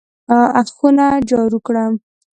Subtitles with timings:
[0.75, 1.83] خونه جارو کړه!